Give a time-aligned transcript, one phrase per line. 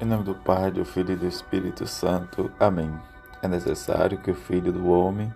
[0.00, 2.50] Em nome do Pai, do Filho e do Espírito Santo.
[2.58, 2.92] Amém.
[3.40, 5.32] É necessário que o Filho do Homem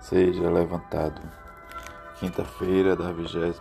[0.00, 1.20] seja levantado.
[2.18, 3.60] Quinta-feira da 22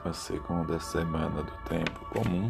[0.79, 2.49] semana do Tempo Comum.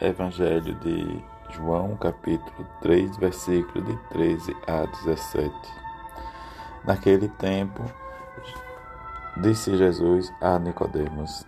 [0.00, 5.54] Evangelho de João, capítulo 3, versículo de 13 a 17.
[6.84, 7.84] Naquele tempo,
[9.36, 11.46] disse Jesus a Nicodemos: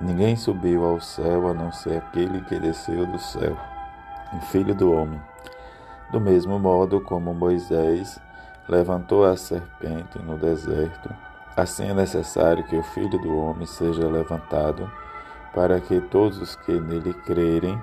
[0.00, 3.71] Ninguém subiu ao céu a não ser aquele que desceu do céu
[4.40, 5.20] filho do homem.
[6.10, 8.20] Do mesmo modo como Moisés
[8.68, 11.08] levantou a serpente no deserto,
[11.56, 14.90] assim é necessário que o filho do homem seja levantado,
[15.54, 17.80] para que todos os que nele crerem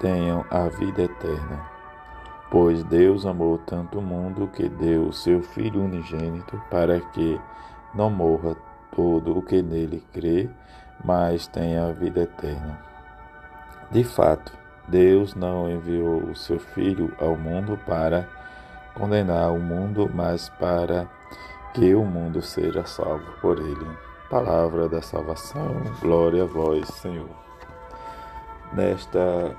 [0.00, 1.72] tenham a vida eterna.
[2.50, 7.40] Pois Deus amou tanto o mundo que deu o seu Filho unigênito para que
[7.94, 8.54] não morra
[8.94, 10.50] todo o que nele crê,
[11.02, 12.78] mas tenha a vida eterna.
[13.90, 14.52] De fato,
[14.88, 18.28] Deus não enviou o seu Filho ao mundo para
[18.94, 21.08] condenar o mundo, mas para
[21.72, 23.96] que o mundo seja salvo por ele.
[24.28, 27.28] Palavra da salvação, glória a vós, Senhor.
[28.72, 29.54] Nesta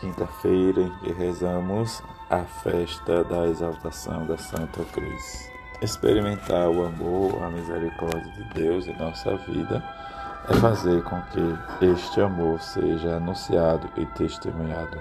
[0.00, 5.50] quinta-feira em que rezamos a festa da exaltação da Santa Cruz.
[5.82, 9.82] Experimentar o amor, a misericórdia de Deus em nossa vida
[10.48, 14.98] é fazer com que este amor seja anunciado e testemunhado.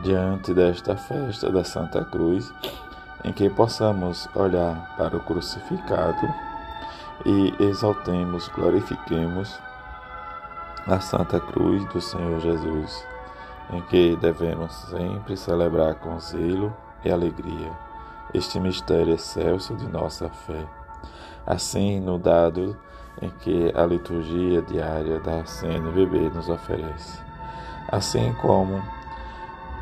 [0.00, 2.52] Diante desta festa da Santa Cruz,
[3.24, 6.28] em que possamos olhar para o crucificado
[7.24, 9.58] e exaltemos, glorifiquemos
[10.86, 13.06] a Santa Cruz do Senhor Jesus,
[13.72, 17.70] em que devemos sempre celebrar com zelo e alegria
[18.34, 20.66] este mistério excelso de nossa fé.
[21.46, 22.76] Assim, no dado
[23.20, 27.18] em que a liturgia diária da CNBB nos oferece.
[27.90, 28.82] Assim como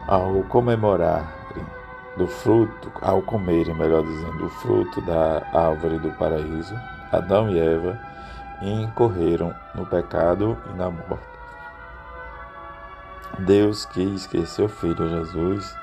[0.07, 1.33] ao comemorar
[2.17, 6.75] do fruto, ao comerem, melhor dizendo, do fruto da árvore do paraíso,
[7.11, 7.99] Adão e Eva
[8.62, 11.34] incorreram no pecado e na morte.
[13.41, 15.77] Deus quis que seu Filho Jesus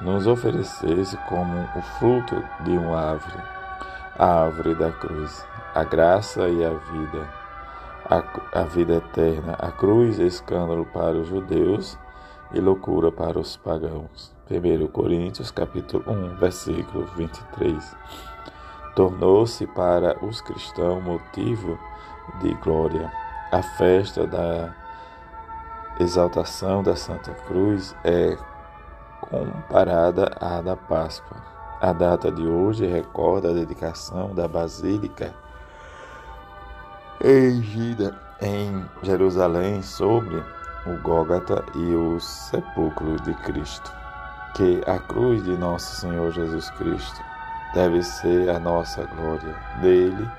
[0.00, 3.42] nos oferecesse como o fruto de uma árvore,
[4.18, 7.28] a árvore da cruz, a graça e a vida,
[8.08, 11.98] a, a vida eterna, a cruz escândalo para os judeus
[12.54, 14.34] e loucura para os pagãos.
[14.50, 17.94] 1 Coríntios capítulo 1, versículo 23.
[18.94, 21.78] Tornou-se para os cristãos motivo
[22.40, 23.12] de glória.
[23.52, 24.74] A festa da
[26.00, 28.34] exaltação da Santa Cruz é
[29.20, 31.36] comparada à da Páscoa.
[31.82, 35.34] A data de hoje recorda a dedicação da Basílica
[37.26, 40.36] erigida em Jerusalém sobre
[40.86, 43.92] o Gólgata e o sepulcro de Cristo.
[44.54, 47.20] Que a cruz de nosso Senhor Jesus Cristo
[47.74, 49.54] deve ser a nossa glória.
[49.82, 50.30] Dele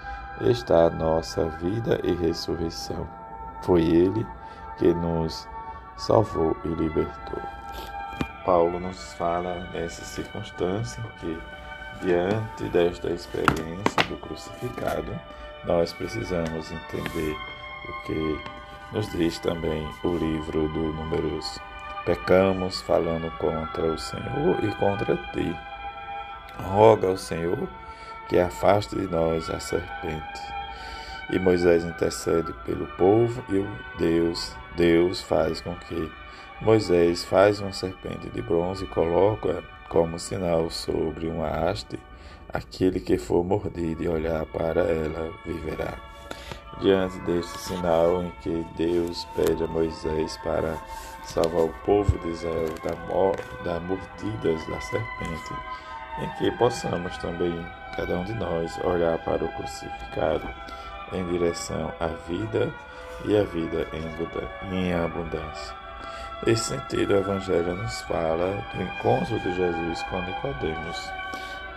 [0.42, 3.08] está a nossa vida e ressurreição.
[3.62, 4.26] Foi Ele
[4.78, 5.48] que nos
[5.98, 7.42] salvou e libertou.
[8.46, 11.38] Paulo nos fala nessa circunstância que,
[12.02, 15.20] diante desta experiência do crucificado,
[15.66, 17.36] nós precisamos entender
[17.88, 18.42] o que
[18.94, 21.60] nos diz também o livro do Números.
[22.06, 25.56] Pecamos falando contra o Senhor e contra ti.
[26.64, 27.68] Roga ao Senhor
[28.30, 30.42] que afaste de nós a serpente.
[31.30, 36.10] E Moisés intercede pelo povo e o Deus, Deus faz com que
[36.62, 42.00] Moisés faz uma serpente de bronze e coloca como sinal sobre uma haste
[42.54, 45.94] aquele que for mordido e olhar para ela viverá.
[46.82, 50.78] Diante deste sinal em que Deus pede a Moisés para
[51.26, 55.54] salvar o povo de Israel da, da mordidas da serpente,
[56.20, 57.66] em que possamos também,
[57.96, 60.48] cada um de nós, olhar para o crucificado
[61.14, 62.72] em direção à vida
[63.26, 63.88] e à vida
[64.72, 65.87] em abundância.
[66.46, 71.10] Nesse sentido, o Evangelho nos fala do encontro de Jesus com Nicodemos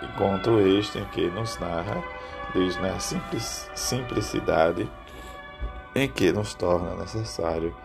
[0.02, 2.02] Encontro este em que nos narra,
[2.54, 2.98] diz na
[3.74, 4.90] simplicidade
[5.94, 7.76] em que nos torna necessário,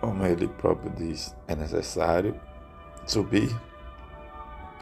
[0.00, 2.34] como ele próprio diz, é necessário
[3.04, 3.50] subir.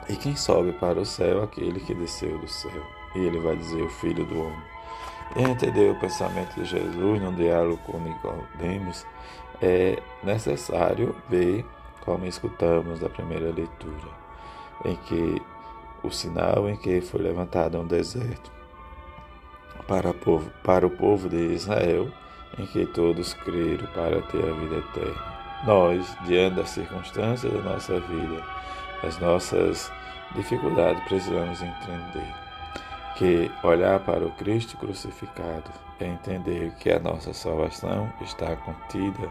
[0.06, 2.82] E quem sobe para o céu, aquele que desceu do céu.
[3.14, 4.62] E ele vai dizer, o Filho do Homem.
[5.36, 9.06] E entender o pensamento de Jesus no diálogo com Nicodemos,
[9.64, 11.64] é necessário ver,
[12.04, 14.10] como escutamos da primeira leitura,
[14.84, 15.40] em que
[16.02, 18.52] o sinal em que foi levantado um deserto
[19.88, 22.08] para o povo, para o povo de Israel,
[22.58, 25.34] em que todos creram para ter a vida eterna.
[25.66, 28.42] nós, diante das circunstâncias da nossa vida,
[29.02, 29.90] das nossas
[30.34, 32.43] dificuldades, precisamos entender
[33.16, 35.70] que olhar para o Cristo crucificado
[36.00, 39.30] é entender que a nossa salvação está contida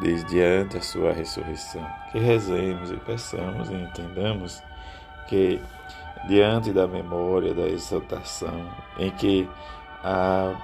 [0.00, 1.84] desde diante a sua ressurreição.
[2.12, 4.62] Que rezemos e peçamos e entendamos
[5.28, 5.60] que
[6.28, 8.68] diante da memória da exaltação
[8.98, 9.48] em que
[10.04, 10.54] a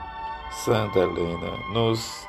[0.64, 2.26] Santa Helena nos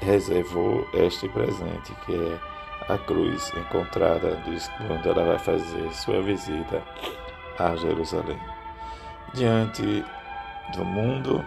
[0.00, 4.42] reservou este presente que é a cruz encontrada
[4.86, 6.82] quando ela vai fazer sua visita
[7.58, 8.61] a Jerusalém.
[9.34, 10.04] Diante
[10.76, 11.42] do mundo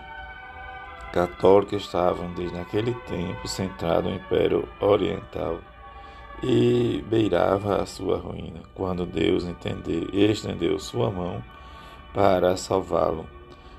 [1.14, 5.60] católico estavam desde aquele tempo centrado no Império Oriental
[6.42, 11.44] e beirava a sua ruína, quando Deus entendeu, estendeu sua mão
[12.12, 13.28] para salvá-lo.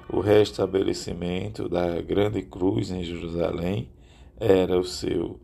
[0.09, 3.91] O restabelecimento da grande cruz em Jerusalém
[4.39, 5.41] era o seu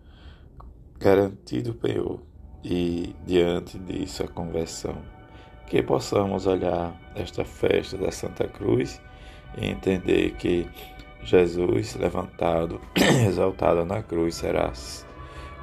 [1.01, 2.21] garantido penhor
[2.63, 5.22] e diante disso a conversão.
[5.73, 9.01] Que possamos olhar esta festa da Santa Cruz
[9.57, 10.69] e entender que
[11.23, 12.79] Jesus levantado,
[13.27, 14.71] exaltado na cruz será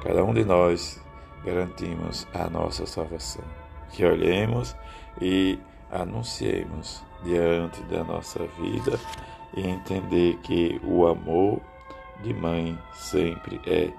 [0.02, 1.00] cada um de nós
[1.44, 3.44] garantimos a nossa salvação.
[3.92, 4.74] Que olhemos
[5.22, 5.60] e
[5.92, 8.98] anunciemos diante da nossa vida
[9.56, 11.60] e entender que o amor
[12.20, 13.92] de mãe sempre é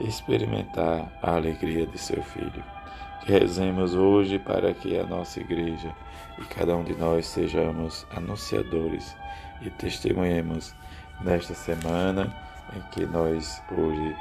[0.00, 2.77] experimentar a alegria de seu filho.
[3.24, 5.94] Rezemos hoje para que a nossa igreja
[6.38, 9.16] e cada um de nós sejamos anunciadores
[9.60, 10.74] e testemunhemos
[11.20, 12.34] nesta semana
[12.74, 14.16] em que nós hoje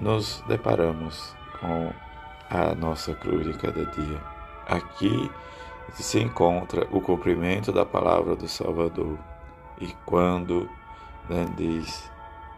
[0.00, 1.92] nos deparamos com
[2.48, 4.20] a nossa cruz de cada dia.
[4.66, 5.30] Aqui
[5.92, 9.18] se encontra o cumprimento da palavra do Salvador.
[9.80, 10.68] E quando
[11.28, 12.10] né, diz: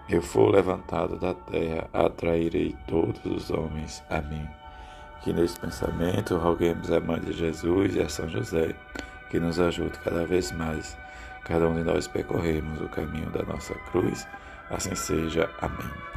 [0.09, 4.62] Eu for levantado da terra, atrairei todos os homens a mim.
[5.23, 8.75] Que nesse pensamento roguemos a Mãe de Jesus e a São José
[9.31, 10.97] que nos ajude cada vez mais,
[11.45, 14.27] cada um de nós percorremos o caminho da nossa cruz.
[14.69, 15.49] Assim seja.
[15.61, 16.03] Amém.